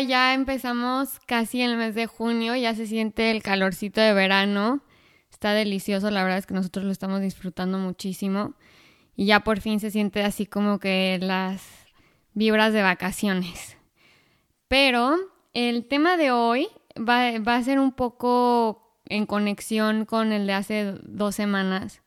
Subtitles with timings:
[0.00, 4.82] ya empezamos casi el mes de junio, ya se siente el calorcito de verano.
[5.30, 8.54] Está delicioso, la verdad es que nosotros lo estamos disfrutando muchísimo.
[9.16, 11.62] Y ya por fin se siente así como que las
[12.34, 13.76] vibras de vacaciones.
[14.68, 15.16] Pero
[15.52, 20.52] el tema de hoy va, va a ser un poco en conexión con el de
[20.52, 22.02] hace dos semanas,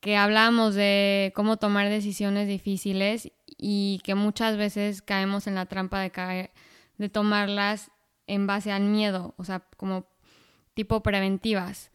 [0.00, 6.00] que hablábamos de cómo tomar decisiones difíciles y que muchas veces caemos en la trampa
[6.00, 6.50] de caer,
[6.98, 7.90] de tomarlas
[8.26, 10.06] en base al miedo, o sea, como
[10.74, 11.90] tipo preventivas.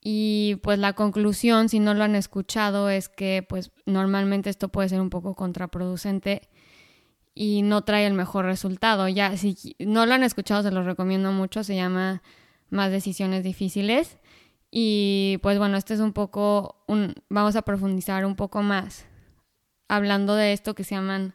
[0.00, 4.88] Y pues la conclusión, si no lo han escuchado, es que pues normalmente esto puede
[4.88, 6.48] ser un poco contraproducente
[7.34, 9.08] y no trae el mejor resultado.
[9.08, 12.22] Ya, si no lo han escuchado, se los recomiendo mucho, se llama
[12.70, 14.18] Más decisiones difíciles.
[14.70, 19.06] Y pues bueno, este es un poco, un, vamos a profundizar un poco más
[19.88, 21.34] hablando de esto que se llaman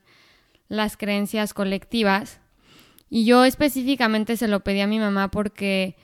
[0.67, 2.39] las creencias colectivas.
[3.15, 5.95] Y yo específicamente se lo pedí a mi mamá porque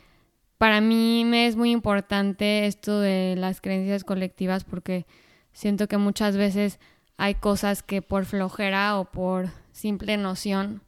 [0.59, 5.07] para mí me es muy importante esto de las creencias colectivas porque
[5.52, 6.80] siento que muchas veces
[7.17, 10.83] hay cosas que por flojera o por simple noción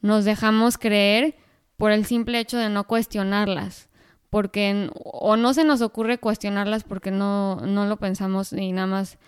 [0.00, 1.36] nos dejamos creer
[1.76, 3.90] por el simple hecho de no cuestionarlas
[4.30, 9.18] porque o no se nos ocurre cuestionarlas porque no, no lo pensamos y nada más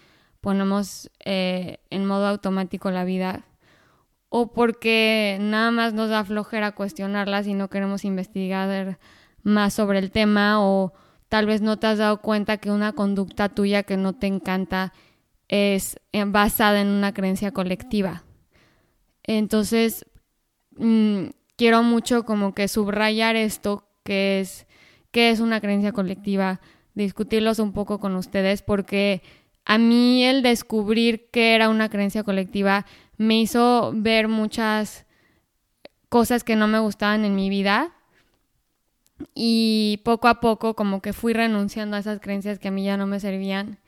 [0.41, 3.45] ponemos eh, en modo automático la vida
[4.36, 8.98] o porque nada más nos da flojera cuestionarlas y no queremos investigar
[9.44, 10.92] más sobre el tema o
[11.28, 14.92] tal vez no te has dado cuenta que una conducta tuya que no te encanta
[15.46, 18.24] es eh, basada en una creencia colectiva.
[19.22, 20.05] Entonces,
[20.78, 24.66] mm, quiero mucho como que subrayar esto, que es,
[25.12, 26.60] que es una creencia colectiva,
[26.94, 29.22] discutirlos un poco con ustedes, porque
[29.64, 32.84] a mí el descubrir que era una creencia colectiva
[33.17, 35.07] me hizo ver muchas
[36.08, 37.92] cosas que no me gustaban en mi vida
[39.35, 42.97] y poco a poco como que fui renunciando a esas creencias que a mí ya
[42.97, 43.79] no me servían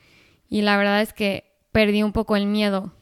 [0.48, 2.92] y la verdad es que perdí un poco el miedo.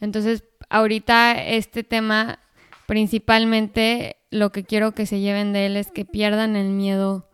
[0.00, 2.40] Entonces, ahorita este tema
[2.86, 7.28] principalmente lo que quiero que se lleven de él es que pierdan el miedo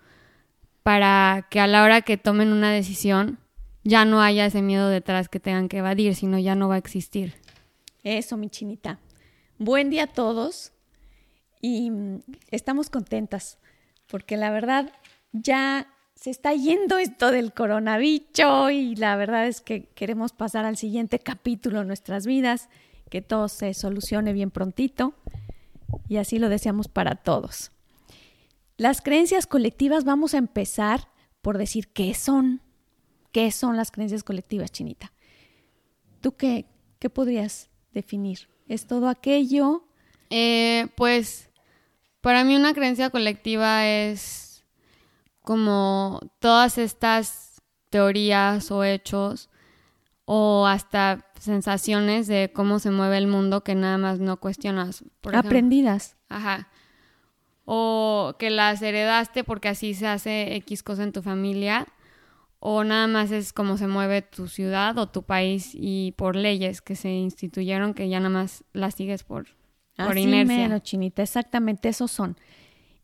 [0.82, 3.38] para que a la hora que tomen una decisión
[3.84, 6.78] ya no haya ese miedo detrás que tengan que evadir, sino ya no va a
[6.78, 7.34] existir.
[8.04, 9.00] Eso, mi chinita.
[9.58, 10.72] Buen día a todos
[11.62, 12.20] y mm,
[12.50, 13.58] estamos contentas
[14.06, 14.92] porque la verdad
[15.32, 20.76] ya se está yendo esto del coronavirus y la verdad es que queremos pasar al
[20.76, 22.68] siguiente capítulo de nuestras vidas,
[23.08, 25.14] que todo se solucione bien prontito
[26.06, 27.70] y así lo deseamos para todos.
[28.76, 31.08] Las creencias colectivas vamos a empezar
[31.40, 32.60] por decir qué son.
[33.32, 35.12] ¿Qué son las creencias colectivas, Chinita?
[36.20, 36.66] ¿Tú qué,
[36.98, 38.48] qué podrías definir?
[38.68, 39.84] ¿Es todo aquello?
[40.30, 41.48] Eh, pues
[42.20, 44.64] para mí una creencia colectiva es
[45.42, 49.50] como todas estas teorías o hechos
[50.24, 55.04] o hasta sensaciones de cómo se mueve el mundo que nada más no cuestionas.
[55.32, 56.16] Aprendidas.
[56.28, 56.68] Ajá.
[57.66, 61.86] O que las heredaste porque así se hace X cosa en tu familia
[62.66, 66.80] o nada más es como se mueve tu ciudad o tu país y por leyes
[66.80, 69.48] que se instituyeron que ya nada más las sigues por,
[69.98, 70.80] por Así inercia.
[70.80, 72.38] chinita, exactamente esos son.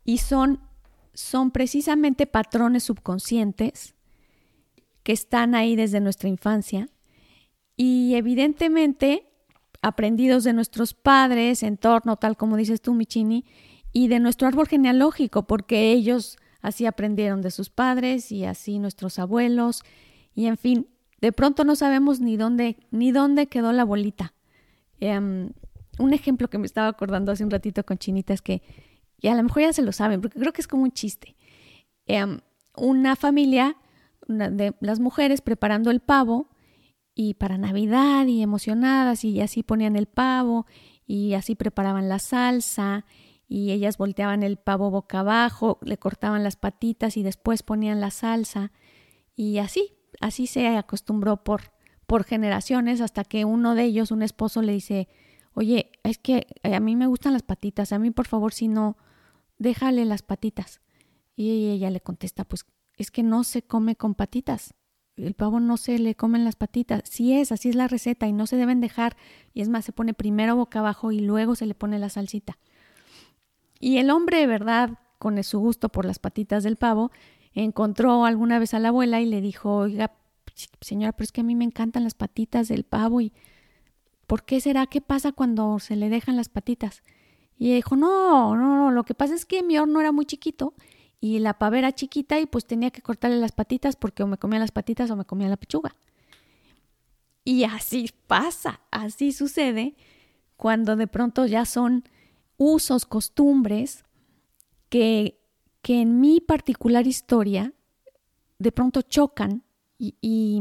[0.02, 0.60] Y son,
[1.12, 3.94] son precisamente patrones subconscientes
[5.02, 6.88] que están ahí desde nuestra infancia
[7.76, 9.26] y evidentemente
[9.82, 13.44] aprendidos de nuestros padres, entorno, tal como dices tú, Michini,
[13.92, 19.18] y de nuestro árbol genealógico, porque ellos así aprendieron de sus padres y así nuestros
[19.18, 19.82] abuelos
[20.34, 20.86] y en fin,
[21.20, 24.34] de pronto no sabemos ni dónde ni dónde quedó la bolita.
[25.00, 25.52] Em,
[25.98, 28.62] un ejemplo que me estaba acordando hace un ratito con Chinita es que,
[29.20, 31.36] y a lo mejor ya se lo saben, porque creo que es como un chiste.
[32.06, 32.40] Em,
[32.76, 33.76] una familia
[34.28, 36.48] de las mujeres preparando el pavo
[37.14, 40.66] y para Navidad y emocionadas y así ponían el pavo
[41.06, 43.04] y así preparaban la salsa
[43.50, 48.12] y ellas volteaban el pavo boca abajo, le cortaban las patitas y después ponían la
[48.12, 48.70] salsa
[49.34, 51.72] y así, así se acostumbró por,
[52.06, 55.08] por generaciones hasta que uno de ellos, un esposo, le dice,
[55.52, 58.96] oye, es que a mí me gustan las patitas, a mí por favor si no,
[59.58, 60.80] déjale las patitas.
[61.34, 62.66] Y ella le contesta, pues
[62.96, 64.74] es que no se come con patitas.
[65.16, 67.02] El pavo no se le comen las patitas.
[67.04, 69.16] Sí es, así es la receta y no se deben dejar.
[69.54, 72.58] Y es más, se pone primero boca abajo y luego se le pone la salsita.
[73.80, 77.10] Y el hombre, verdad, con su gusto por las patitas del pavo,
[77.54, 80.12] encontró alguna vez a la abuela y le dijo, oiga,
[80.80, 83.32] señora, pero es que a mí me encantan las patitas del pavo y
[84.26, 84.86] ¿por qué será?
[84.86, 87.02] ¿Qué pasa cuando se le dejan las patitas?
[87.58, 90.74] Y dijo, no, no, no, lo que pasa es que mi horno era muy chiquito
[91.20, 94.38] y la pava era chiquita y pues tenía que cortarle las patitas porque o me
[94.38, 95.96] comía las patitas o me comía la pechuga.
[97.44, 99.96] Y así pasa, así sucede
[100.56, 102.04] cuando de pronto ya son
[102.60, 104.04] usos, costumbres
[104.90, 105.40] que,
[105.80, 107.72] que en mi particular historia
[108.58, 109.64] de pronto chocan
[109.96, 110.60] y, y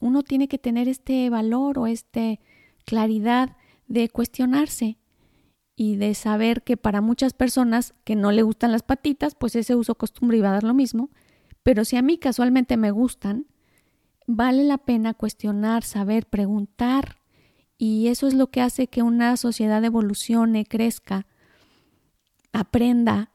[0.00, 2.38] uno tiene que tener este valor o esta
[2.86, 3.58] claridad
[3.88, 4.96] de cuestionarse
[5.76, 9.74] y de saber que para muchas personas que no le gustan las patitas, pues ese
[9.74, 11.10] uso costumbre iba a dar lo mismo,
[11.62, 13.48] pero si a mí casualmente me gustan,
[14.26, 17.16] vale la pena cuestionar, saber, preguntar,
[17.76, 21.26] y eso es lo que hace que una sociedad evolucione, crezca,
[22.54, 23.30] aprenda,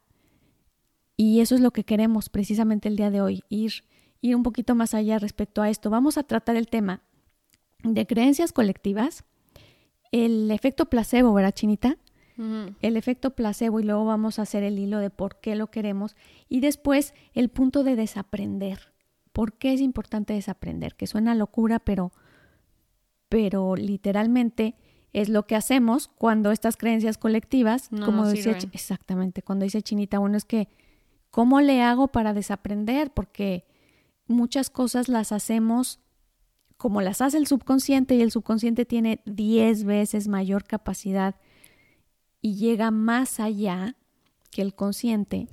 [1.16, 3.84] y eso es lo que queremos precisamente el día de hoy, ir,
[4.22, 5.90] ir un poquito más allá respecto a esto.
[5.90, 7.04] Vamos a tratar el tema
[7.84, 9.26] de creencias colectivas,
[10.12, 11.98] el efecto placebo, ¿verdad, Chinita?
[12.82, 16.16] el efecto placebo y luego vamos a hacer el hilo de por qué lo queremos
[16.48, 18.94] y después el punto de desaprender.
[19.34, 20.96] ¿Por qué es importante desaprender?
[20.96, 22.14] Que suena locura, pero,
[23.28, 24.76] pero literalmente
[25.14, 30.38] es lo que hacemos cuando estas creencias colectivas, como decía, exactamente, cuando dice Chinita, bueno,
[30.38, 30.70] es que,
[31.32, 33.12] ¿cómo le hago para desaprender?
[33.12, 33.66] Porque
[34.28, 36.00] muchas cosas las hacemos
[36.78, 41.36] como las hace el subconsciente y el subconsciente tiene 10 veces mayor capacidad
[42.42, 43.98] y llega más allá
[44.50, 45.50] que el consciente,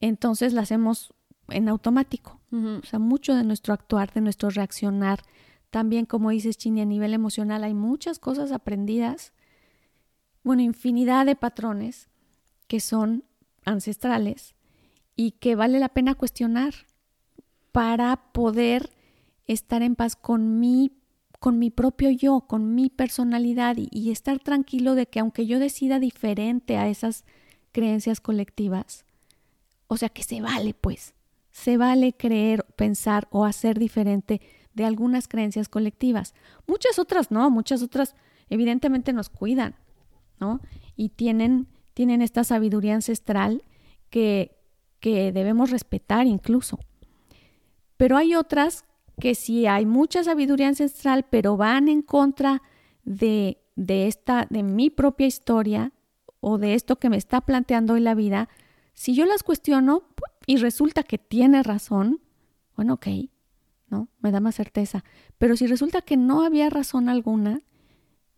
[0.00, 1.14] entonces la hacemos
[1.48, 2.40] en automático.
[2.52, 5.22] O sea, mucho de nuestro actuar, de nuestro reaccionar,
[5.74, 9.32] también como dices Chini, a nivel emocional hay muchas cosas aprendidas,
[10.44, 12.08] bueno, infinidad de patrones
[12.68, 13.24] que son
[13.64, 14.54] ancestrales
[15.16, 16.74] y que vale la pena cuestionar
[17.72, 18.90] para poder
[19.46, 20.92] estar en paz con mi
[21.40, 25.98] con mi propio yo, con mi personalidad y, estar tranquilo de que aunque yo decida
[25.98, 27.24] diferente a esas
[27.72, 29.04] creencias colectivas,
[29.88, 31.14] o sea que se vale pues,
[31.50, 34.40] se vale creer, pensar o hacer diferente
[34.74, 36.34] de algunas creencias colectivas.
[36.66, 38.14] Muchas otras no, muchas otras
[38.50, 39.76] evidentemente nos cuidan,
[40.38, 40.60] ¿no?
[40.96, 43.62] Y tienen, tienen esta sabiduría ancestral
[44.10, 44.56] que,
[45.00, 46.78] que debemos respetar incluso.
[47.96, 48.84] Pero hay otras
[49.20, 52.62] que si hay mucha sabiduría ancestral, pero van en contra
[53.04, 55.92] de, de esta, de mi propia historia
[56.40, 58.48] o de esto que me está planteando hoy la vida,
[58.92, 60.02] si yo las cuestiono
[60.46, 62.20] y resulta que tiene razón,
[62.76, 63.06] bueno, ok,
[63.88, 64.08] ¿no?
[64.20, 65.04] Me da más certeza.
[65.38, 67.60] Pero si resulta que no había razón alguna,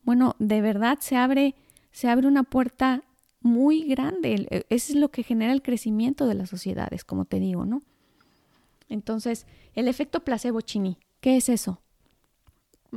[0.03, 1.55] bueno, de verdad se abre,
[1.91, 3.03] se abre una puerta
[3.41, 4.47] muy grande.
[4.51, 7.83] E, eso es lo que genera el crecimiento de las sociedades, como te digo, ¿no?
[8.89, 11.81] Entonces, el efecto placebo chini, ¿qué es eso?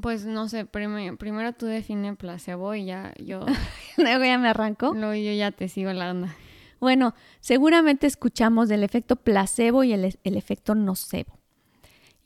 [0.01, 3.45] Pues no sé, primero tú define placebo y ya yo...
[3.97, 4.93] Luego ya me arranco.
[4.93, 6.35] Luego yo ya te sigo la onda.
[6.79, 11.38] Bueno, seguramente escuchamos del efecto placebo y el, el efecto nocebo.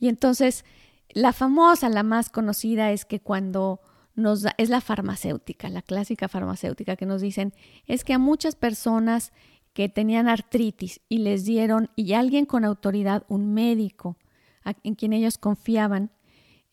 [0.03, 0.65] Y entonces,
[1.13, 3.79] la famosa, la más conocida es que cuando
[4.15, 7.53] nos da, es la farmacéutica, la clásica farmacéutica que nos dicen,
[7.85, 9.31] es que a muchas personas
[9.71, 14.18] que tenían artritis y les dieron, y alguien con autoridad, un médico,
[14.83, 16.11] en quien ellos confiaban,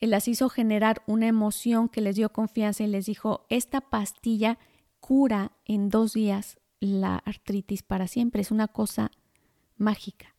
[0.00, 4.59] él las hizo generar una emoción que les dio confianza y les dijo, esta pastilla
[4.99, 9.12] cura en dos días la artritis para siempre, es una cosa
[9.76, 10.35] mágica.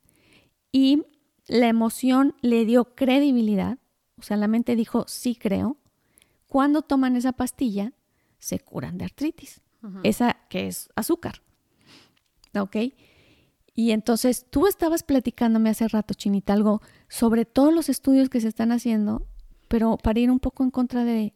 [0.70, 1.04] Y
[1.46, 3.78] la emoción le dio credibilidad,
[4.18, 5.78] o sea, la mente dijo, sí creo,
[6.46, 7.92] cuando toman esa pastilla,
[8.38, 9.62] se curan de artritis,
[10.02, 11.42] esa que es azúcar.
[12.60, 12.76] ¿ok?
[13.74, 18.48] Y entonces tú estabas platicándome hace rato, Chinita, algo sobre todos los estudios que se
[18.48, 19.26] están haciendo,
[19.68, 21.34] pero para ir un poco en contra de...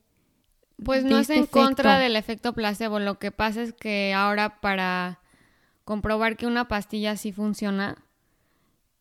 [0.85, 4.61] Pues no es este en contra del efecto placebo, lo que pasa es que ahora
[4.61, 5.21] para
[5.85, 8.05] comprobar que una pastilla sí funciona,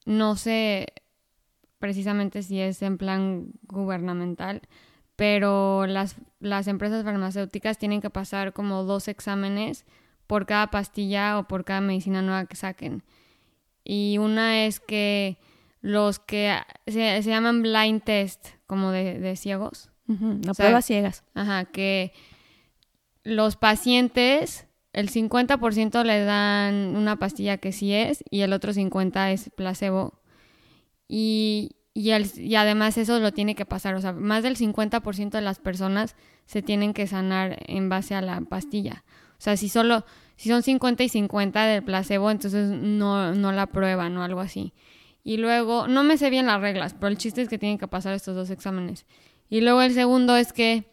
[0.06, 0.94] no sé
[1.80, 4.62] precisamente si es en plan gubernamental,
[5.16, 9.86] pero las, las empresas farmacéuticas tienen que pasar como dos exámenes
[10.28, 13.04] por cada pastilla o por cada medicina nueva que saquen.
[13.84, 15.38] Y una es que
[15.82, 16.58] los que
[16.88, 19.92] se, llaman blind test, como de, ciegos.
[20.08, 21.24] Uh pruebas ciegas.
[21.36, 22.12] Ajá, que
[23.24, 24.65] los pacientes,
[24.96, 30.22] el 50% le dan una pastilla que sí es y el otro 50% es placebo.
[31.10, 35.60] Y, y, además eso lo tiene que pasar, o sea, más del 50% de las
[35.60, 39.04] personas se tienen que sanar en base a la pastilla.
[39.38, 40.06] O sea, si solo,
[40.38, 44.74] si son 50 y 50 del placebo, entonces no, no la prueban o algo así.
[45.26, 47.90] Y luego, no me sé bien las reglas, pero el chiste es que tienen que
[47.90, 49.06] pasar estos dos exámenes.
[49.50, 50.86] Y luego el segundo es que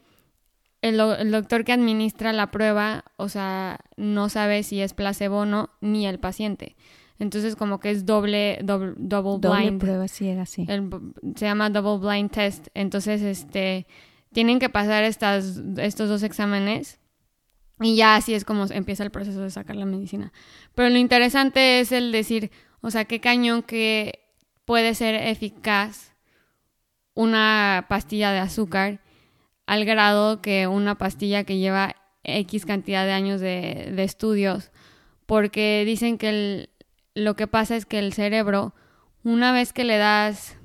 [0.83, 5.47] el, el, doctor que administra la prueba, o sea, no sabe si es placebo o
[5.47, 6.77] no, ni el paciente.
[7.19, 9.81] Entonces como que es doble, doble, double blind.
[9.81, 10.35] prueba sí.
[11.37, 12.67] se llama double blind test.
[12.75, 13.87] Entonces, este,
[14.33, 16.99] tienen que pasar estas, estos dos exámenes
[17.81, 20.33] y ya así es como empieza el proceso de sacar la medicina.
[20.75, 24.19] Pero lo interesante es el decir, o sea, qué cañón que
[24.65, 26.15] puede ser eficaz
[27.15, 29.02] una pastilla de azúcar
[29.73, 34.71] al grado que una pastilla que lleva X cantidad de años de, estudios,
[35.25, 36.69] porque dicen que
[37.15, 38.75] lo que pasa es que el cerebro,
[39.25, 40.59] una vez que le das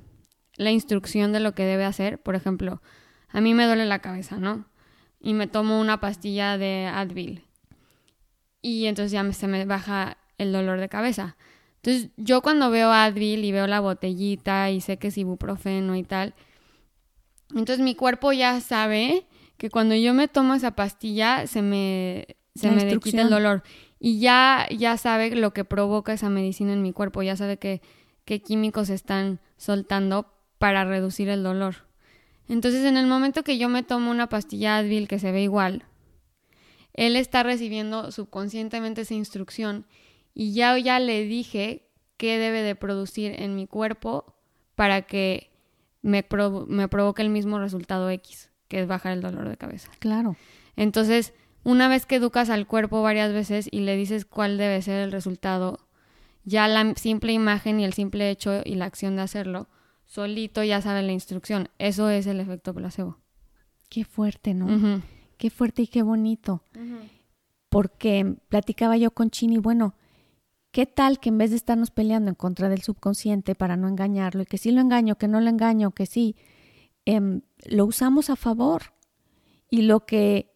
[0.57, 2.81] la instrucción de lo que debe hacer, por ejemplo,
[3.29, 4.65] a mí me duele la cabeza, ¿no?
[5.21, 7.45] Y me tomo una pastilla de Advil.
[8.61, 11.37] Y entonces ya se me baja el dolor de cabeza.
[11.77, 16.03] Entonces yo cuando veo Advil y veo la botellita y sé que es ibuprofeno y
[16.03, 16.35] tal,
[17.51, 19.25] entonces mi cuerpo ya sabe
[19.57, 23.63] que cuando yo me tomo esa pastilla se me, se me quita el dolor
[23.99, 28.41] y ya, ya sabe lo que provoca esa medicina en mi cuerpo, ya sabe qué
[28.41, 31.87] químicos están soltando para reducir el dolor.
[32.49, 35.83] Entonces, en el momento que yo me tomo una pastilla Advil que se ve igual,
[36.93, 39.85] él está recibiendo subconscientemente esa instrucción
[40.33, 44.35] y ya, ya le dije qué debe de producir en mi cuerpo
[44.75, 45.51] para que
[46.01, 46.25] me,
[46.67, 49.89] me provoque el mismo resultado X, que es bajar el dolor de cabeza.
[49.99, 50.35] Claro.
[50.75, 54.99] Entonces, una vez que educas al cuerpo varias veces y le dices cuál debe ser
[55.01, 55.79] el resultado,
[56.45, 59.67] ya la simple imagen y el simple hecho y la acción de hacerlo,
[60.05, 61.69] solito ya sabe la instrucción.
[61.77, 63.17] Eso es el efecto placebo.
[63.89, 65.01] Qué fuerte, ¿no?
[65.37, 66.63] Qué fuerte y qué bonito.
[67.69, 69.93] Porque platicaba yo con Chini, bueno,
[70.77, 74.43] ¿qué tal que en vez de estarnos peleando en contra del subconsciente para no engañarlo,
[74.43, 76.35] y que sí lo engaño, que no lo engaño, que sí,
[77.03, 78.93] em, lo usamos a favor?
[79.71, 80.53] Y lo que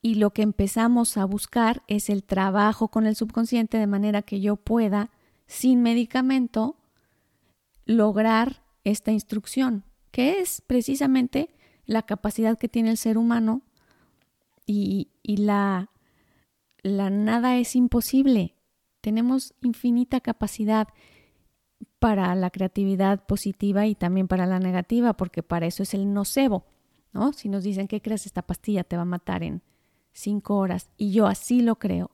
[0.00, 4.40] y lo que empezamos a buscar es el trabajo con el subconsciente de manera que
[4.40, 5.10] yo pueda,
[5.48, 6.76] sin medicamento,
[7.86, 9.82] lograr esta instrucción,
[10.12, 11.50] que es precisamente
[11.86, 13.62] la capacidad que tiene el ser humano
[14.64, 15.90] y, la,
[16.84, 18.55] la nada es imposible.
[19.06, 20.88] Tenemos infinita capacidad
[22.00, 26.66] para la creatividad positiva y también para la negativa, porque para eso es el nocebo,
[27.12, 27.32] ¿no?
[27.32, 28.26] Si nos dicen, ¿qué crees?
[28.26, 29.62] Esta pastilla te va a matar en
[30.10, 32.10] cinco horas y yo así lo creo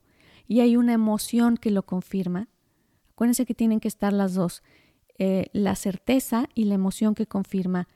[0.47, 2.47] y hay una emoción que lo confirma,
[3.09, 4.61] acuérdense que tienen que estar las dos,
[5.17, 7.87] eh, la certeza y la emoción que confirma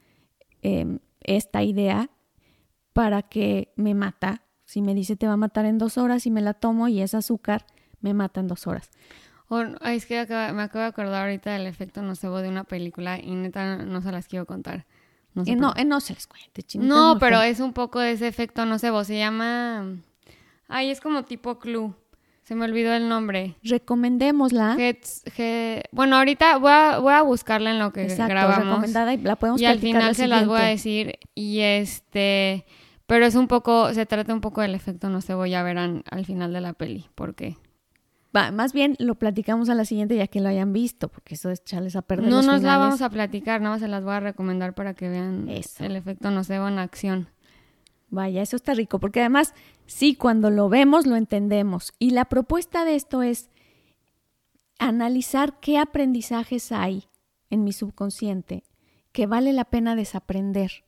[0.64, 2.10] em, esta idea
[2.94, 4.42] para que me mata.
[4.66, 7.00] Si me dice te va a matar en dos horas y me la tomo y
[7.00, 7.68] es azúcar,
[8.02, 8.90] me mata en dos horas.
[9.84, 13.78] es que me acabo de acordar ahorita del efecto nocebo de una película y neta
[13.78, 14.86] no se las quiero contar.
[15.34, 18.28] No, eh, no, eh, no, se les cuente, No, pero es un poco de ese
[18.28, 19.86] efecto no sé, Se llama.
[20.68, 21.94] Ay, es como tipo clue.
[22.44, 23.56] Se me olvidó el nombre.
[23.62, 24.78] Recomendémosla.
[25.92, 28.66] Bueno, ahorita voy a, voy a buscarla en lo que Exacto, grabamos.
[28.66, 31.20] recomendada y la podemos Y al final se las voy a decir.
[31.36, 32.66] Y este.
[33.06, 33.94] Pero es un poco.
[33.94, 37.10] Se trata un poco del efecto no sé, ya verán al final de la peli.
[37.16, 37.58] ¿Por qué?
[38.34, 41.62] Más bien lo platicamos a la siguiente ya que lo hayan visto, porque eso es
[41.62, 42.30] echarles a perder.
[42.30, 45.10] No nos la vamos a platicar, nada más se las voy a recomendar para que
[45.10, 47.30] vean el efecto nocebo en acción.
[48.10, 49.54] Vaya, eso está rico, porque además,
[49.86, 51.94] sí, cuando lo vemos, lo entendemos.
[52.00, 53.50] Y la propuesta de esto es
[54.80, 57.06] analizar qué aprendizajes hay
[57.50, 58.64] en mi subconsciente
[59.12, 60.86] que vale la pena desaprender.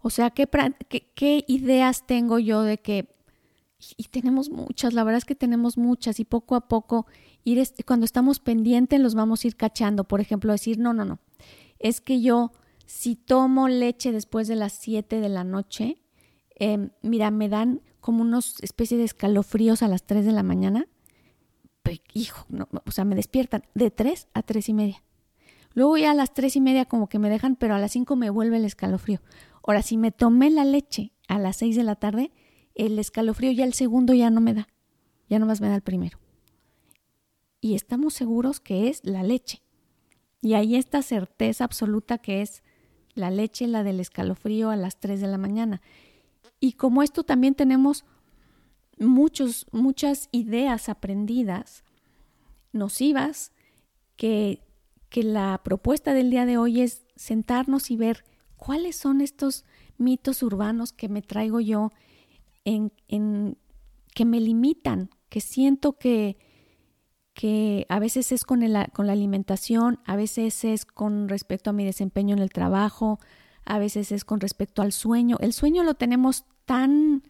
[0.00, 0.46] O sea, qué,
[1.14, 3.13] qué ideas tengo yo de que
[3.96, 7.06] y tenemos muchas, la verdad es que tenemos muchas y poco a poco
[7.44, 10.04] ir cuando estamos pendientes los vamos a ir cachando.
[10.04, 11.18] Por ejemplo, decir, no, no, no,
[11.78, 12.52] es que yo
[12.86, 15.98] si tomo leche después de las 7 de la noche,
[16.56, 20.86] em, mira, me dan como unos especies de escalofríos a las 3 de la mañana.
[22.14, 22.46] hijo,
[22.86, 25.04] o sea, me despiertan de 3 a 3 y media.
[25.74, 28.16] Luego ya a las 3 y media como que me dejan, pero a las 5
[28.16, 29.20] me vuelve el escalofrío.
[29.66, 32.32] Ahora, si me tomé la leche a las 6 de la tarde,
[32.74, 34.68] el escalofrío ya el segundo ya no me da,
[35.28, 36.18] ya nomás me da el primero.
[37.60, 39.62] Y estamos seguros que es la leche.
[40.42, 42.62] Y hay esta certeza absoluta que es
[43.14, 45.80] la leche, la del escalofrío a las 3 de la mañana.
[46.60, 48.04] Y como esto también tenemos
[48.98, 51.84] muchos, muchas ideas aprendidas,
[52.72, 53.52] nocivas,
[54.16, 54.60] que,
[55.08, 58.24] que la propuesta del día de hoy es sentarnos y ver
[58.56, 59.64] cuáles son estos
[59.98, 61.90] mitos urbanos que me traigo yo
[62.64, 63.56] en,
[64.14, 66.36] que me limitan, que siento que,
[67.32, 71.72] que a veces es con, el, con la alimentación, a veces es con respecto a
[71.72, 73.18] mi desempeño en el trabajo,
[73.64, 75.36] a veces es con respecto al sueño.
[75.40, 77.22] El sueño lo tenemos tan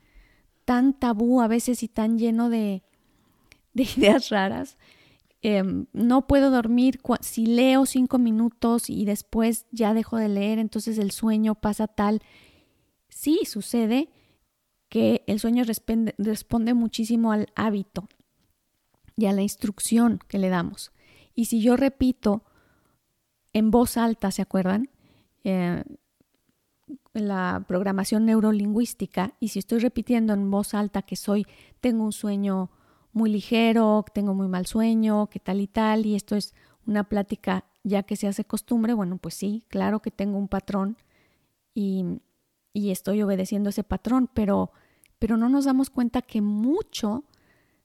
[0.65, 2.83] tan tabú a veces y tan lleno de,
[3.75, 4.77] de ideas raras.
[5.43, 10.99] Em, no puedo dormir si leo cinco minutos y después ya dejo de leer, entonces
[10.99, 12.23] el sueño pasa tal.
[13.11, 14.09] Sí, sucede
[14.95, 18.07] que el sueño responde, responde muchísimo al hábito
[19.17, 20.93] y a la instrucción que le damos.
[21.35, 22.45] Y si yo repito
[23.53, 24.89] en voz alta, ¿se acuerdan?
[25.43, 25.83] Eh,
[27.13, 31.45] la programación neurolingüística y si estoy repitiendo en voz alta que soy,
[31.81, 32.71] tengo un sueño
[33.13, 36.55] muy ligero, tengo muy mal sueño, que tal y tal, y esto es
[36.87, 40.99] una plática ya que se hace costumbre, bueno, pues sí, claro que tengo un patrón
[41.75, 42.21] y,
[42.73, 44.71] y estoy obedeciendo ese patrón, pero,
[45.19, 47.25] pero no nos damos cuenta que mucho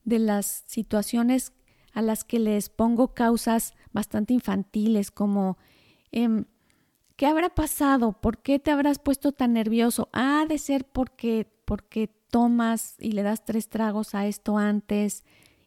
[0.03, 1.53] de las situaciones
[1.93, 5.57] a las que les pongo causas bastante infantiles como
[6.11, 6.45] eh,
[7.19, 8.13] ¿qué habrá pasado?
[8.13, 10.07] ¿Por qué te habrás puesto tan nervioso?
[10.13, 15.25] Ha de ser porque, porque tomas y le das tres tragos a esto antes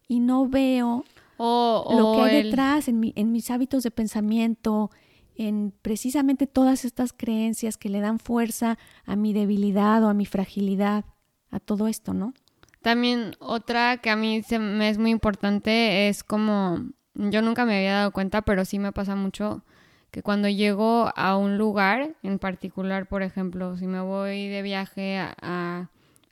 [0.09, 1.05] y no veo
[1.39, 4.91] lo que hay detrás en, en mis hábitos de pensamiento,
[5.35, 10.25] en precisamente todas estas creencias que le dan fuerza a mi debilidad o a mi
[10.25, 11.05] fragilidad,
[11.53, 12.35] a todo esto, ¿no?
[12.83, 16.81] También otra que a mí se me es muy importante es como,
[17.15, 19.63] yo nunca me había dado cuenta, pero sí me pasa mucho
[20.11, 25.19] que cuando llego a un lugar en particular, por ejemplo, si me voy de viaje
[25.19, 25.89] a,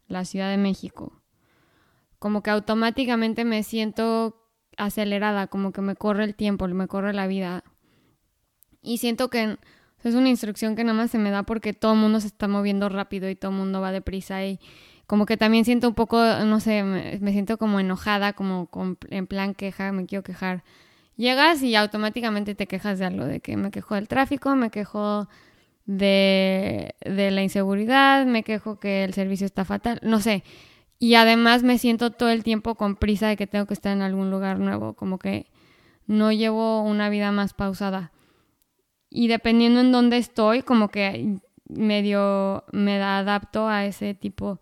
[0.08, 1.22] la Ciudad de México,
[2.18, 4.44] como que automáticamente me siento
[4.76, 7.62] acelerada, como que me corre el tiempo, me corre la vida.
[8.82, 9.56] Y siento que
[10.02, 12.48] es una instrucción que nada más se me da porque todo el mundo se está
[12.48, 14.58] moviendo rápido y todo el mundo va deprisa y
[15.10, 18.68] como que también siento un poco, no sé, me, siento como enojada, como
[19.08, 20.62] en plan queja, me quiero quejar.
[21.16, 25.28] Llegas y automáticamente te quejas de algo, de que me quejo del tráfico, me quejo
[25.84, 30.44] de, de la inseguridad, me quejo que el servicio está fatal, no sé.
[31.00, 34.02] Y además me siento todo el tiempo con prisa de que tengo que estar en
[34.02, 35.50] algún lugar nuevo, como que
[36.06, 38.12] no llevo una vida más pausada.
[39.10, 44.60] Y dependiendo en dónde estoy, como que medio me adapto a ese tipo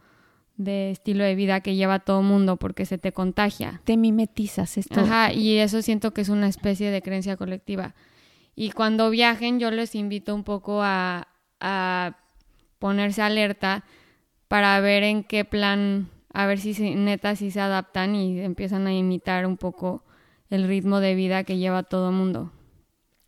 [0.59, 3.81] de estilo de vida que lleva todo mundo porque se te contagia.
[3.85, 5.01] Te mimetizas esto.
[5.01, 7.94] Ajá, y eso siento que es una especie de creencia colectiva.
[8.55, 11.29] Y cuando viajen yo les invito un poco a,
[11.61, 12.18] a
[12.81, 13.85] ponerse alerta
[14.49, 18.92] para ver en qué plan, a ver si neta si se adaptan y empiezan a
[18.92, 20.05] imitar un poco
[20.51, 22.51] el ritmo de vida que lleva todo mundo.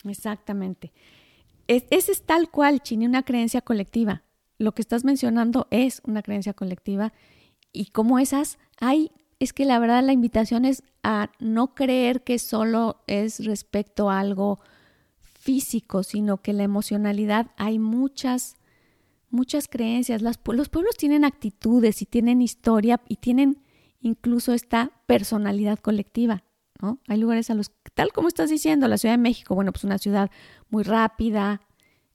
[0.04, 0.92] Exactamente.
[1.68, 4.24] Es, ese es tal cual, Chini, una creencia colectiva
[4.60, 7.14] lo que estás mencionando es una creencia colectiva
[7.72, 12.38] y como esas hay, es que la verdad la invitación es a no creer que
[12.38, 14.60] solo es respecto a algo
[15.18, 18.56] físico, sino que la emocionalidad hay muchas,
[19.30, 20.20] muchas creencias.
[20.20, 23.62] los pueblos tienen actitudes y tienen historia y tienen
[24.02, 26.44] incluso esta personalidad colectiva.
[26.82, 26.98] ¿no?
[27.08, 29.96] Hay lugares a los, tal como estás diciendo, la Ciudad de México, bueno, pues una
[29.96, 30.30] ciudad
[30.68, 31.62] muy rápida,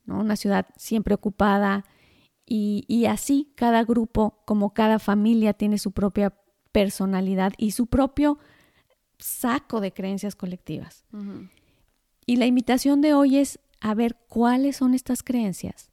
[0.05, 0.19] ¿no?
[0.19, 1.86] una ciudad siempre ocupada,
[2.47, 6.34] y, así cada grupo, como cada familia, tiene su propia
[6.71, 8.38] personalidad y su propio
[9.17, 11.05] saco de creencias colectivas.
[12.25, 15.91] Y la invitación de hoy es a ver cuáles son estas creencias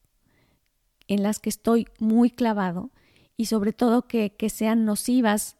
[1.08, 2.90] en las que estoy muy clavado
[3.36, 5.56] y sobre todo que, sean nocivas,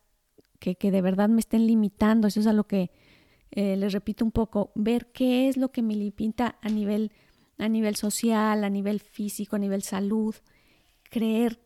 [0.59, 2.29] que, que, de verdad me estén limitando.
[2.29, 2.91] Eso es a lo que
[3.51, 7.13] eh, les repito un poco, ver qué es lo que me limita a nivel,
[7.59, 10.35] a nivel social, a nivel físico, a nivel salud,
[11.13, 11.61] creer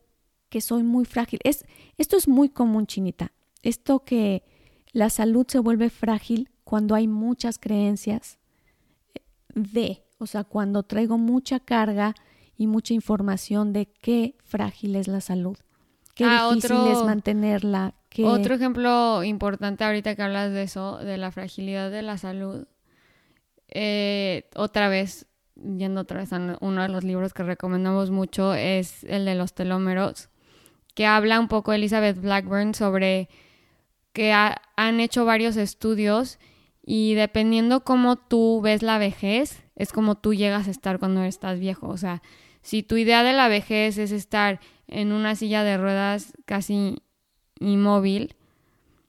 [0.49, 1.39] que soy muy frágil.
[1.43, 1.65] Es,
[1.97, 3.31] esto es muy común, Chinita.
[3.63, 4.43] Esto que
[4.91, 8.37] la salud se vuelve frágil cuando hay muchas creencias
[9.55, 12.13] de, o sea, cuando traigo mucha carga
[12.57, 15.57] y mucha información de qué frágil es la salud,
[16.13, 17.95] qué ah, difícil es mantenerla.
[18.23, 22.67] Otro ejemplo importante ahorita que hablas de eso, de la fragilidad de la salud,
[23.69, 25.27] eh, otra vez
[25.77, 29.53] yendo otra vez a uno de los libros que recomendamos mucho, es el de los
[29.53, 30.29] telómeros,
[30.93, 33.29] que habla un poco Elizabeth Blackburn sobre
[34.13, 36.39] que han hecho varios estudios
[36.83, 41.59] y dependiendo cómo tú ves la vejez, es como tú llegas a estar cuando estás
[41.59, 41.87] viejo.
[41.87, 42.23] O sea,
[42.61, 47.03] si tu idea de la vejez es estar en una silla de ruedas casi
[47.59, 48.35] inmóvil,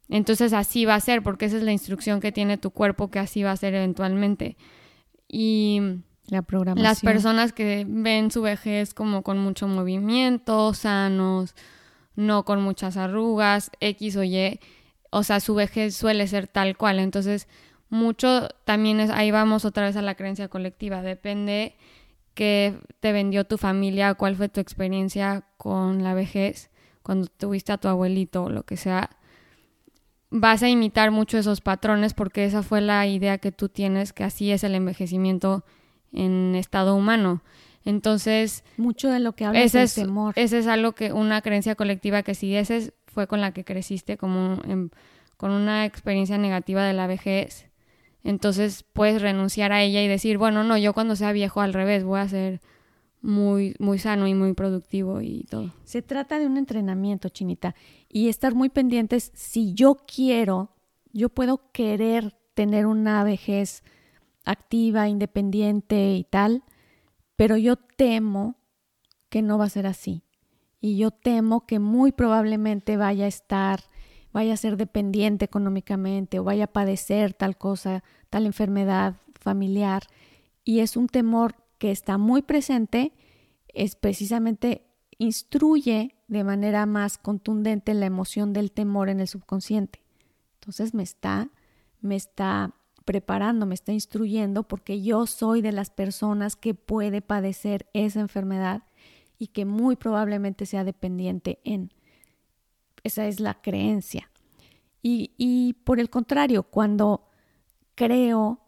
[0.09, 3.19] entonces así va a ser, porque esa es la instrucción que tiene tu cuerpo, que
[3.19, 4.57] así va a ser eventualmente.
[5.29, 5.81] Y
[6.29, 6.85] la programación.
[6.85, 11.55] Las personas que ven su vejez como con mucho movimiento, sanos,
[12.17, 14.61] no con muchas arrugas, X o Y,
[15.11, 16.99] o sea, su vejez suele ser tal cual.
[16.99, 17.49] Entonces,
[17.89, 21.77] mucho también es, ahí vamos otra vez a la creencia colectiva, depende
[22.35, 26.71] qué te vendió tu familia, cuál fue tu experiencia con la vejez,
[27.03, 29.11] cuando tuviste a tu abuelito o lo que sea,
[30.31, 34.25] vas a imitar mucho esos patrones porque esa fue la idea que tú tienes, que
[34.25, 35.65] así es el envejecimiento
[36.13, 37.43] en estado humano.
[37.85, 40.35] Entonces, mucho de lo que hablas ese es temor.
[40.37, 44.17] Ese es algo que una creencia colectiva que si ese fue con la que creciste
[44.17, 44.61] como
[45.37, 47.67] con una experiencia negativa de la vejez,
[48.25, 52.05] entonces puedes renunciar a ella y decir, bueno, no, yo cuando sea viejo al revés
[52.05, 52.61] voy a ser
[53.21, 55.73] muy, muy sano y muy productivo y todo.
[55.85, 57.75] Se trata de un entrenamiento, Chinita,
[58.09, 59.33] y estar muy pendientes.
[59.35, 60.75] Si yo quiero,
[61.13, 63.83] yo puedo querer tener una vejez
[64.51, 66.65] activa, independiente y tal,
[67.37, 68.57] pero yo temo
[69.29, 70.23] que no va a ser así.
[70.81, 73.81] Y yo temo que muy probablemente vaya a estar,
[74.33, 80.05] vaya a ser dependiente económicamente o vaya a padecer tal cosa, tal enfermedad familiar.
[80.65, 83.13] Y es un temor que está muy presente
[83.79, 84.87] es precisamente
[85.19, 90.03] instruye de manera más contundente la emoción del temor en el subconsciente.
[90.55, 91.51] Entonces me está,
[92.01, 92.75] me está
[93.09, 98.83] preparando, me está instruyendo porque yo soy de las personas que puede padecer esa enfermedad
[99.39, 101.91] y que muy probablemente sea dependiente en.
[103.05, 104.31] Esa es la creencia.
[105.01, 107.31] Y, y por el contrario, cuando
[107.95, 108.61] creo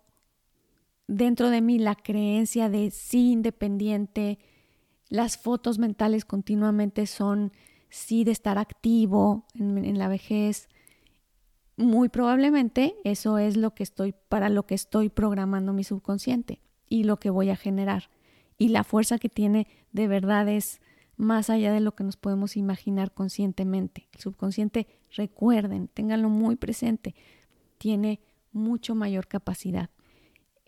[1.06, 4.38] dentro de mí la creencia de sí independiente,
[5.10, 7.52] las fotos mentales continuamente son
[7.90, 10.70] sí de estar activo en, la vejez.
[11.80, 17.04] Muy probablemente eso es lo que estoy para lo que estoy programando mi subconsciente y
[17.04, 18.10] lo que voy a generar.
[18.58, 20.82] Y la fuerza que tiene de verdad es
[21.16, 24.08] más allá de lo que nos podemos imaginar conscientemente.
[24.12, 27.14] El subconsciente, recuerden, ténganlo muy presente,
[27.78, 28.20] tiene
[28.52, 29.88] mucho mayor capacidad.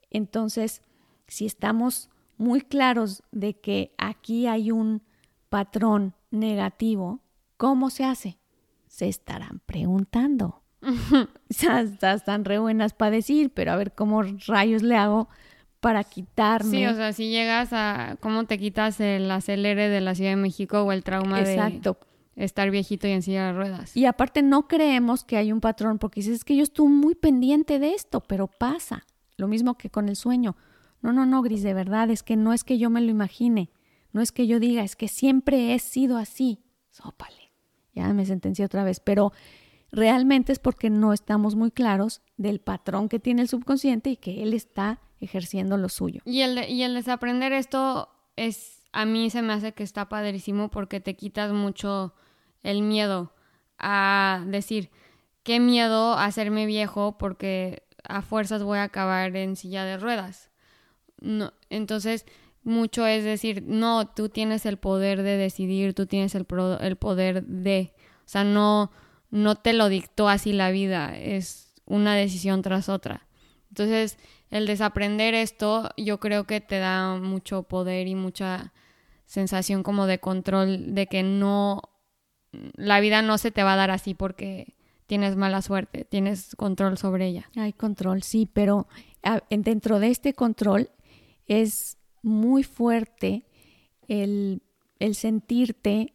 [0.09, 0.81] Entonces,
[1.29, 5.03] si estamos muy claros de que aquí hay un
[5.51, 7.21] patrón negativo,
[7.59, 8.39] ¿cómo se hace?
[8.87, 10.62] Se estarán preguntando.
[11.49, 15.29] ya están re buenas para decir, pero a ver cómo rayos le hago
[15.81, 16.71] para quitarme.
[16.71, 20.37] Sí, o sea, si llegas a cómo te quitas el acelere de la Ciudad de
[20.37, 21.99] México o el trauma Exacto.
[22.37, 23.97] de estar viejito y en silla de ruedas.
[23.97, 27.15] Y aparte no creemos que hay un patrón porque dices es que yo estuve muy
[27.15, 29.07] pendiente de esto, pero pasa.
[29.37, 30.57] Lo mismo que con el sueño.
[31.01, 33.71] No, no, no, Gris, de verdad, es que no es que yo me lo imagine,
[34.13, 36.61] no es que yo diga, es que siempre he sido así.
[36.91, 37.53] Sópale.
[37.93, 39.33] Ya me sentencié otra vez, pero
[39.93, 44.43] realmente es porque no estamos muy claros del patrón que tiene el subconsciente y que
[44.43, 46.23] él está ejerciendo lo suyo.
[46.25, 50.71] Y el, y el desaprender esto es, a mí se me hace que está padrísimo
[50.71, 52.15] porque te quitas mucho
[52.63, 53.33] el miedo
[53.79, 54.91] a decir,
[55.43, 60.51] qué miedo hacerme viejo porque a fuerzas voy a acabar en silla de ruedas.
[61.21, 62.27] No, entonces,
[62.65, 66.47] mucho es decir, no, tú tienes el poder de decidir, tú tienes el,
[66.81, 67.93] el poder de,
[68.25, 68.91] o sea, no,
[69.33, 73.27] no te lo dictó así la vida, es una decisión tras otra.
[73.71, 74.19] Entonces,
[74.51, 78.75] el desaprender esto, yo creo que te da mucho poder y mucha
[79.25, 81.81] sensación como de control, de que no,
[82.75, 84.75] la vida no se te va a dar así porque
[85.07, 87.51] tienes mala suerte, tienes control sobre ella.
[87.57, 88.87] Hay control, sí, pero
[89.49, 90.91] dentro de este control
[91.47, 93.47] es muy fuerte
[94.07, 94.61] el,
[94.99, 96.13] el sentirte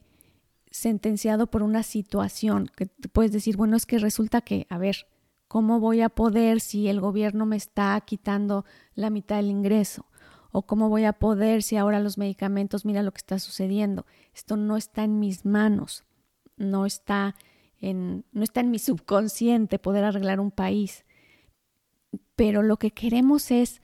[0.72, 5.08] sentenciado por una situación, que puedes decir, bueno, es que resulta que, a ver,
[5.48, 10.06] ¿cómo voy a poder si el gobierno me está quitando la mitad del ingreso?
[10.52, 14.06] ¿O cómo voy a poder si ahora los medicamentos, mira lo que está sucediendo?
[14.34, 16.06] Esto no está en mis manos,
[16.56, 17.36] no está
[17.80, 21.06] en, no está en mi subconsciente poder arreglar un país.
[22.36, 23.82] Pero lo que queremos es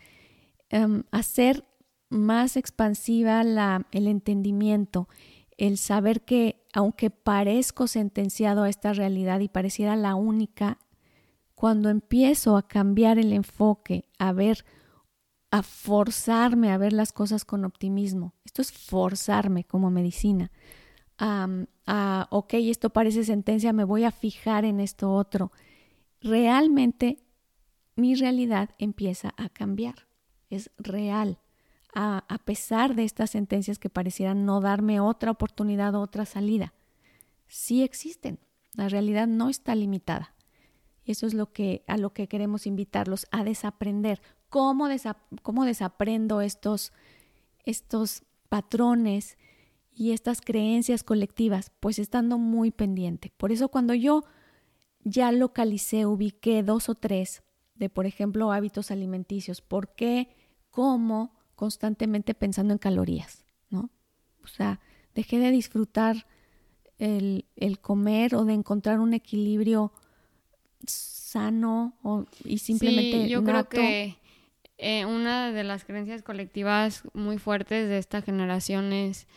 [0.74, 1.66] Em, hacer
[2.10, 5.08] más expansiva la, el entendimiento,
[5.56, 10.80] el saber que aunque parezco sentenciado a esta realidad y pareciera la única,
[11.56, 14.66] cuando empiezo a cambiar el enfoque, a ver,
[15.52, 20.52] a forzarme a ver las cosas con optimismo, esto es forzarme como medicina,
[21.18, 25.52] a, ok, esto parece sentencia, me voy a fijar en esto otro,
[26.20, 27.24] realmente
[27.96, 30.08] mi realidad empieza a cambiar
[30.54, 31.40] es real,
[31.96, 36.74] a, pesar de estas sentencias que parecieran no darme otra oportunidad o otra salida.
[37.48, 38.40] Sí existen,
[38.76, 40.34] la realidad no está limitada.
[41.06, 44.22] Y eso es lo que, a lo que queremos invitarlos a desaprender.
[44.50, 44.88] ¿Cómo,
[45.42, 46.94] cómo desaprendo estos,
[47.66, 49.38] estos patrones
[49.92, 51.72] y estas creencias colectivas?
[51.80, 53.34] Pues estando muy pendiente.
[53.38, 54.24] Por eso cuando yo
[55.04, 57.44] ya localicé, ubiqué dos o tres
[57.76, 60.30] de, por ejemplo, hábitos alimenticios, ¿por qué
[60.70, 63.90] como constantemente pensando en calorías, ¿no?
[64.44, 64.80] O sea,
[65.16, 66.28] dejé de disfrutar
[66.98, 69.92] el, el comer o de encontrar un equilibrio
[70.86, 74.18] sano o, y simplemente sí, yo creo que
[74.78, 79.28] eh, una de las creencias colectivas muy fuertes de esta generación es,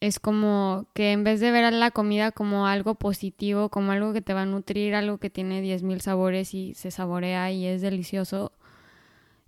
[0.00, 4.12] es como que en vez de ver a la comida como algo positivo, como algo
[4.12, 7.82] que te va a nutrir, algo que tiene 10.000 sabores y se saborea y es
[7.82, 8.52] delicioso,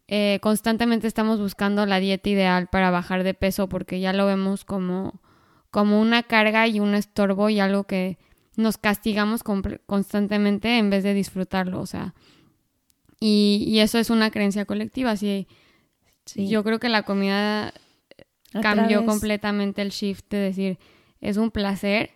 [0.08, 4.64] eh, constantemente estamos buscando la dieta ideal para bajar de peso porque ya lo vemos
[4.64, 5.20] como,
[5.70, 8.18] como una carga y un estorbo y algo que
[8.56, 9.42] nos castigamos
[9.86, 11.80] constantemente en vez de disfrutarlo.
[11.80, 12.14] O sea,
[13.20, 15.16] y, eso es una creencia colectiva.
[15.16, 15.46] Sí,
[16.34, 17.72] Yo creo que la comida
[18.62, 20.78] cambió completamente el shift de decir,
[21.20, 22.10] es un placer.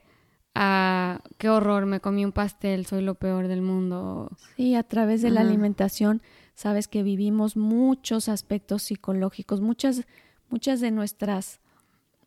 [0.54, 4.30] a qué horror, me comí un pastel, soy lo peor del mundo.
[4.56, 6.22] Sí, a través de la alimentación,
[6.60, 10.02] sabes que vivimos muchos aspectos psicológicos, muchas,
[10.50, 11.58] muchas de nuestras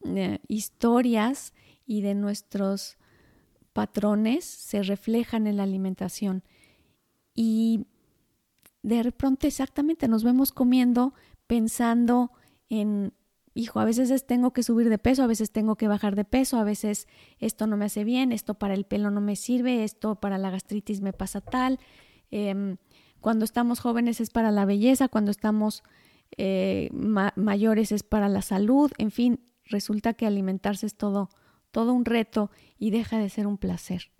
[0.06, 1.54] eh, historias
[1.86, 2.98] y de nuestros
[3.74, 6.42] patrones se reflejan en la alimentación.
[7.36, 7.86] Y
[8.82, 11.14] de pronto exactamente nos vemos comiendo
[11.46, 12.32] pensando
[12.70, 13.14] en,
[13.54, 16.58] hijo, a veces tengo que subir de peso, a veces tengo que bajar de peso,
[16.58, 20.16] a veces esto no me hace bien, esto para el pelo no me sirve, esto
[20.16, 21.78] para la gastritis me pasa tal.
[22.32, 22.78] Em,
[23.24, 25.82] cuando estamos jóvenes es para la belleza, cuando estamos
[26.36, 31.30] eh, mayores es para la salud, en fin, resulta que alimentarse es todo,
[31.72, 34.12] todo un reto y deja de ser un placer.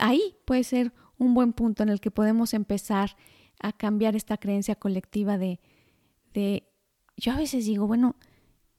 [0.00, 3.14] ahí puede ser un buen punto en el que podemos empezar
[3.60, 5.60] a cambiar esta creencia colectiva de,
[6.32, 6.72] de,
[7.18, 8.16] yo a veces digo, bueno,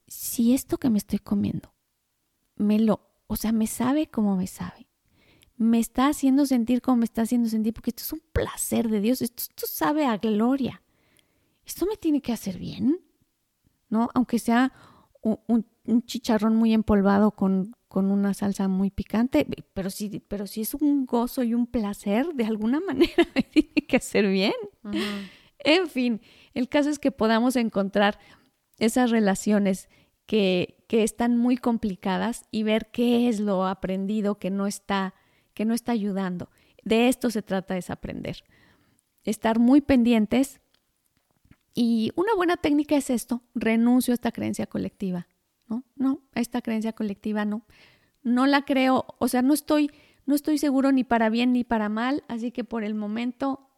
[0.08, 1.72] si esto que me estoy comiendo,
[2.56, 4.87] me lo, o sea, me sabe como me sabe,
[5.58, 9.00] me está haciendo sentir como me está haciendo sentir, porque esto es un placer de
[9.00, 10.82] Dios, esto, esto sabe a gloria,
[11.66, 13.00] esto me tiene que hacer bien,
[13.90, 14.08] ¿no?
[14.14, 14.72] Aunque sea
[15.20, 20.60] un, un chicharrón muy empolvado con, con una salsa muy picante, pero si, pero si
[20.60, 24.52] es un gozo y un placer, de alguna manera me tiene que hacer bien.
[25.58, 26.20] En fin,
[26.54, 28.18] el caso es que podamos encontrar
[28.78, 29.88] esas relaciones
[30.26, 35.14] que, que, están muy complicadas y ver qué es lo aprendido que no está,
[35.58, 36.52] que no está ayudando.
[36.84, 38.44] De esto se trata es aprender.
[39.24, 40.60] Estar muy pendientes.
[41.74, 45.26] Y una buena técnica es esto, renuncio a esta creencia colectiva
[45.68, 45.82] ¿no?
[45.96, 47.66] No, esta creencia colectiva no.
[48.22, 49.90] No la creo, o sea, no estoy,
[50.26, 53.68] no estoy seguro ni para bien ni para mal, así que por el momento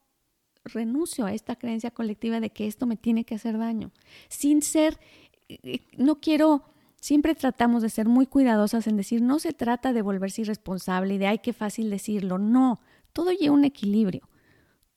[0.64, 3.90] renuncio a esta creencia colectiva de que esto me tiene que hacer daño.
[4.28, 5.00] Sin ser,
[5.48, 6.69] eh, no quiero,
[7.00, 11.18] siempre tratamos de ser muy cuidadosas en decir, no se trata de volverse irresponsable y
[11.18, 12.38] de, ay, qué fácil decirlo.
[12.38, 12.80] No,
[13.12, 14.28] todo lleva un equilibrio,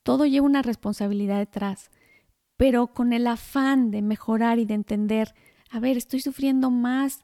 [0.04, 1.90] todo lleva una responsabilidad detrás,
[2.58, 5.34] pero con el afán de mejorar y de entender
[5.74, 7.24] a ver, estoy sufriendo más,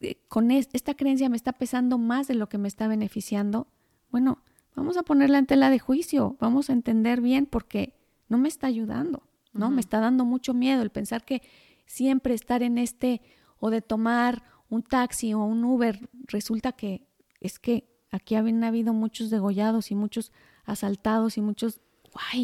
[0.00, 3.68] eh, con esta creencia me está pesando más de lo que me está beneficiando.
[4.10, 4.44] Bueno,
[4.76, 7.94] vamos a ponerla en tela de juicio, vamos a entender bien porque
[8.28, 9.22] no me está ayudando,
[9.54, 9.70] ¿no?
[9.70, 11.40] Me está dando mucho miedo el pensar que
[11.86, 13.22] siempre estar en este
[13.60, 17.06] o de tomar un taxi o un Uber, resulta que
[17.40, 20.32] es que aquí habían habido muchos degollados y muchos
[20.64, 21.80] asaltados y muchos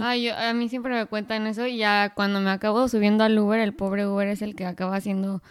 [0.00, 3.61] Ay, a mí siempre me cuentan eso y ya cuando me acabo subiendo al Uber,
[3.61, 5.42] el pobre Uber es el que acaba siendo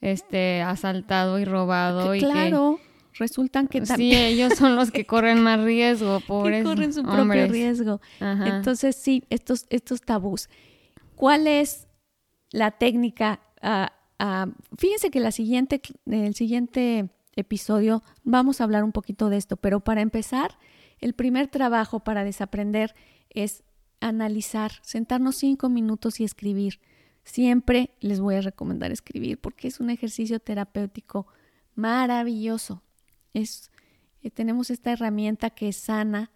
[0.00, 2.14] este asaltado y robado.
[2.14, 2.80] y claro,
[3.14, 4.18] resultan que también...
[4.18, 8.00] Sí, ellos son los que corren más riesgo, pobres que corren su propio riesgo.
[8.20, 10.48] Entonces, sí, estos, estos tabús.
[11.14, 11.88] ¿Cuál es
[12.50, 13.40] la técnica?
[13.62, 15.32] Ah, ah, fíjense que el
[16.34, 20.58] siguiente episodio vamos a hablar un poquito de esto, pero para empezar,
[20.98, 22.94] el primer trabajo para desaprender
[23.30, 23.64] es
[24.00, 26.80] analizar, sentarnos cinco minutos y escribir.
[27.24, 31.26] Siempre les voy a recomendar escribir porque es un ejercicio terapéutico
[31.74, 32.82] maravilloso.
[33.32, 33.70] Es,
[34.22, 36.32] eh, tenemos esta herramienta que es sana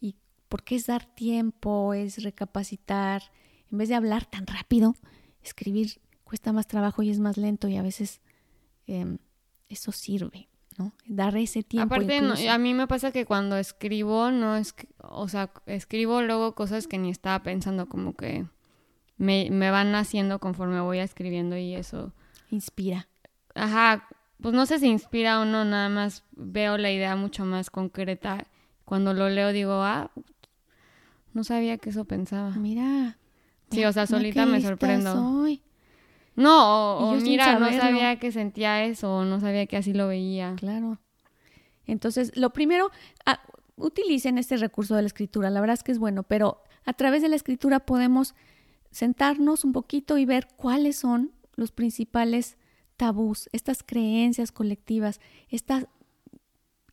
[0.00, 0.16] y
[0.48, 3.22] porque es dar tiempo, es recapacitar.
[3.70, 4.96] En vez de hablar tan rápido,
[5.42, 8.20] escribir cuesta más trabajo y es más lento y a veces
[8.86, 9.18] em,
[9.68, 10.48] eso sirve.
[11.06, 11.92] Dar ese tiempo.
[11.92, 16.86] Aparte, a mí me pasa que cuando escribo, no es, o sea, escribo luego cosas
[16.86, 18.46] que ni estaba pensando, como que
[19.18, 22.14] me, me van haciendo conforme voy escribiendo y eso.
[22.50, 23.08] Inspira.
[23.54, 24.08] Ajá,
[24.40, 28.46] pues no sé si inspira o no, nada más veo la idea mucho más concreta.
[28.86, 30.12] Cuando lo leo digo, ah,
[31.34, 32.52] no sabía que eso pensaba.
[32.52, 33.18] Mira.
[33.70, 35.44] Sí, o sea, solita me sorprendo.
[36.40, 40.54] No, o, mira, no sabía que sentía eso, no sabía que así lo veía.
[40.56, 40.98] Claro.
[41.86, 42.90] Entonces, lo primero,
[43.26, 43.40] ah,
[43.76, 47.22] utilicen este recurso de la escritura, la verdad es que es bueno, pero a través
[47.22, 48.34] de la escritura podemos
[48.90, 52.56] sentarnos un poquito y ver cuáles son los principales
[52.96, 55.86] tabús, estas creencias colectivas, estas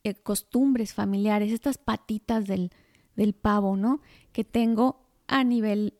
[0.04, 2.70] eh, costumbres familiares, estas patitas del,
[3.16, 4.00] del pavo, ¿no?
[4.32, 5.98] Que tengo a nivel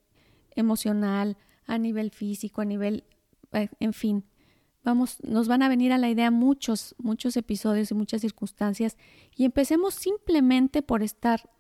[0.55, 3.05] emocional, a nivel físico, a nivel,
[3.53, 4.25] en fin,
[4.85, 8.97] vamos, nos van a venir a la idea muchos, muchos episodios y muchas circunstancias.
[9.37, 11.51] Y empecemos simplemente por estar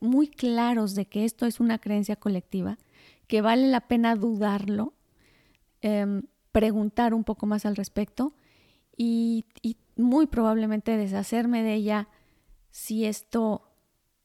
[0.00, 2.78] muy claros de que esto es una creencia colectiva,
[3.26, 4.94] que vale la pena dudarlo,
[5.80, 8.34] em, preguntar un poco más al respecto
[8.96, 9.44] y,
[9.96, 12.08] muy probablemente deshacerme de ella
[12.70, 13.68] si esto,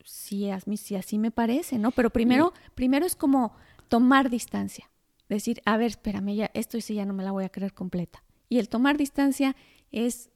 [0.05, 1.89] si, si así me parece, ¿no?
[1.89, 3.55] Pero primero, primero es como
[3.87, 4.91] tomar distancia,
[5.29, 8.23] decir, a ver, espérame, ya, esto sí ya no me la voy a creer completa.
[8.49, 9.55] Y el tomar distancia
[9.91, 10.29] es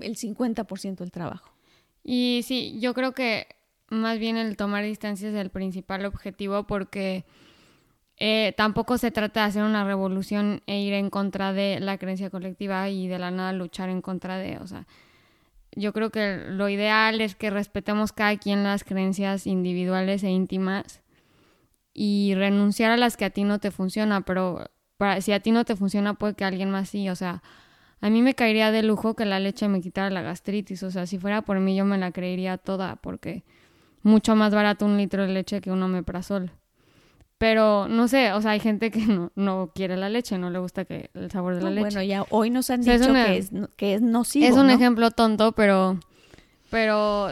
[0.00, 1.52] el 50% del trabajo.
[2.04, 3.48] Y sí, yo creo que
[3.90, 7.24] más bien el tomar distancia es el principal objetivo porque
[8.18, 12.30] eh, tampoco se trata de hacer una revolución e ir en contra de la creencia
[12.30, 14.86] colectiva y de la nada luchar en contra de, o sea,
[15.76, 21.00] yo creo que lo ideal es que respetemos cada quien las creencias individuales e íntimas
[22.00, 25.50] y renunciar a las que a ti no te funciona, pero para, si a ti
[25.50, 27.42] no te funciona puede que alguien más sí, o sea,
[28.00, 31.06] a mí me caería de lujo que la leche me quitara la gastritis, o sea,
[31.06, 33.42] si fuera por mí yo me la creería toda porque
[34.04, 36.52] mucho más barato un litro de leche que un omeprazol.
[37.36, 40.60] Pero no sé, o sea, hay gente que no, no quiere la leche, no le
[40.60, 41.80] gusta que el sabor de la leche.
[41.80, 44.46] Bueno, ya hoy nos han dicho que, es, que es nocivo.
[44.46, 45.98] Es un ejemplo tonto, pero,
[46.70, 47.28] pero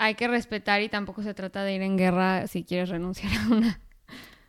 [0.00, 3.54] hay que respetar y tampoco se trata de ir en guerra si quieres renunciar a
[3.54, 3.80] una.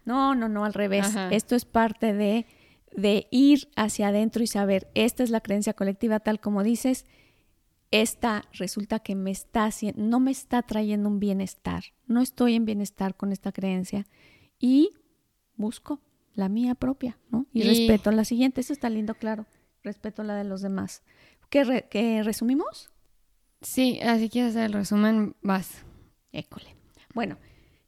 [0.06, 1.14] No, no, no, al revés.
[1.30, 2.48] Esto es parte de,
[2.96, 7.06] de ir hacia adentro y saber, esta es la creencia colectiva, tal como dices,
[7.92, 12.66] esta resulta que me está haciendo, no me está trayendo un bienestar, no estoy en
[12.66, 14.08] bienestar con esta creencia
[14.58, 14.92] y
[15.58, 16.02] busco
[16.34, 17.46] la mía propia, ¿no?
[17.52, 19.46] Y, respeto la siguiente, eso está lindo, claro,
[19.84, 21.04] respeto la de los demás.
[21.50, 22.90] ¿Qué, resumimos?
[23.62, 25.84] Sí, así quieres hacer el resumen, vas.
[26.32, 26.76] École.
[27.14, 27.38] Bueno,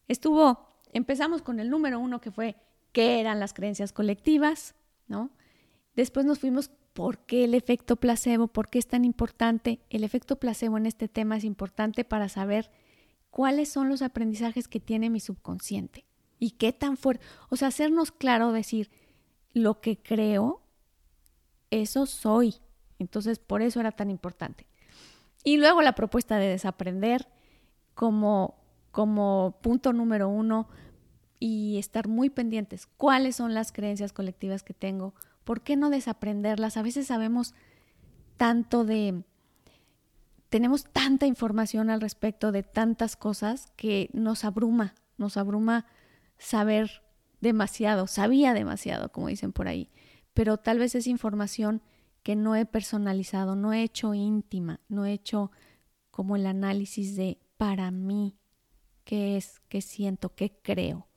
[0.07, 2.55] estuvo, empezamos con el número uno que fue
[2.91, 4.75] qué eran las creencias colectivas,
[5.07, 5.31] ¿no?
[5.95, 8.47] Después nos fuimos ¿Por qué el efecto placebo?
[8.47, 9.79] ¿Por qué es tan importante?
[9.89, 12.69] El efecto placebo en este tema es importante para saber
[13.31, 16.05] cuáles son los aprendizajes que tiene mi subconsciente
[16.37, 17.25] y qué tan fuerte.
[17.49, 18.91] O sea, hacernos claro, decir,
[19.53, 20.61] lo que creo,
[21.71, 22.57] eso soy.
[22.99, 24.67] Entonces, por eso era tan importante.
[25.43, 27.27] Y luego la propuesta de desaprender
[27.93, 28.55] como,
[28.91, 30.67] como punto número uno
[31.39, 32.87] y estar muy pendientes.
[32.97, 35.13] ¿Cuáles son las creencias colectivas que tengo?
[35.43, 36.77] ¿Por qué no desaprenderlas?
[36.77, 37.53] A veces sabemos
[38.37, 39.23] tanto de...
[40.49, 45.85] Tenemos tanta información al respecto de tantas cosas que nos abruma, nos abruma
[46.37, 47.01] saber
[47.41, 49.89] demasiado, sabía demasiado, como dicen por ahí,
[50.33, 51.81] pero tal vez es información
[52.23, 55.51] que no he personalizado, no he hecho íntima, no he hecho
[56.09, 58.37] como el análisis de para mí,
[59.03, 61.07] qué es, qué siento, qué creo.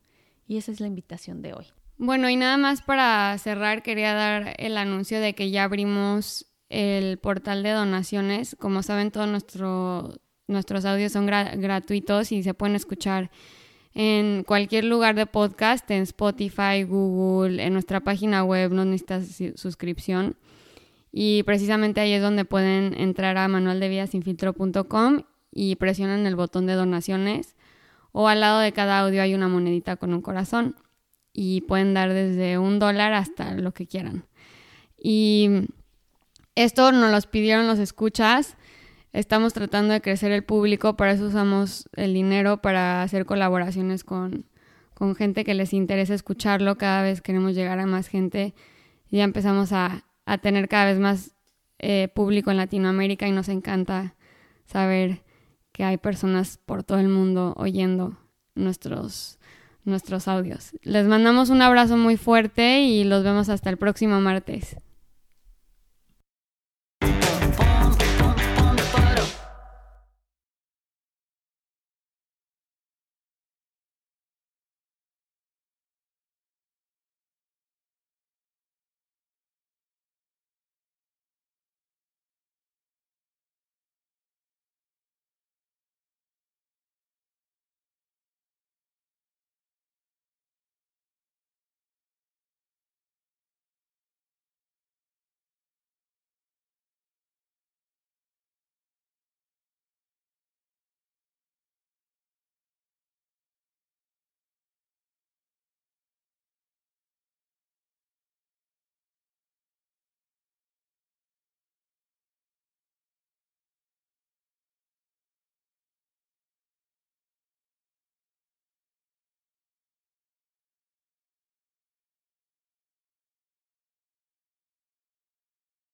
[0.46, 1.66] Y esa es la invitación de hoy.
[1.98, 7.18] Bueno, y nada más para cerrar, quería dar el anuncio de que ya abrimos el
[7.18, 8.56] portal de donaciones.
[8.58, 10.12] Como saben, todos nuestro,
[10.46, 13.30] nuestros audios son gratuitos y se pueden escuchar
[13.94, 20.36] en cualquier lugar de podcast, en Spotify, Google, en nuestra página web, no necesitas suscripción.
[21.18, 27.56] Y precisamente ahí es donde pueden entrar a manualdevidasinfiltro.com y presionan el botón de donaciones
[28.12, 30.76] o al lado de cada audio hay una monedita con un corazón
[31.32, 34.26] y pueden dar desde un dólar hasta lo que quieran.
[34.98, 35.68] Y
[36.54, 38.58] esto nos los pidieron los escuchas.
[39.14, 44.44] Estamos tratando de crecer el público, para eso usamos el dinero para hacer colaboraciones con,
[44.92, 46.76] con gente que les interesa escucharlo.
[46.76, 48.52] Cada vez queremos llegar a más gente.
[49.08, 51.30] Ya empezamos a, a tener cada vez más
[51.78, 54.14] eh, público en Latinoamérica y nos encanta
[54.66, 55.22] saber
[55.72, 58.18] que hay personas por todo el mundo oyendo
[58.54, 59.38] nuestros
[59.84, 60.72] nuestros audios.
[60.82, 64.76] Les mandamos un abrazo muy fuerte y los vemos hasta el próximo martes.